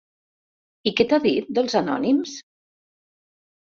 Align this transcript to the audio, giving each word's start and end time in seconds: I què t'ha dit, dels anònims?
I 0.93 0.95
què 1.01 1.07
t'ha 1.13 1.21
dit, 1.27 1.53
dels 1.59 1.79
anònims? 1.85 2.37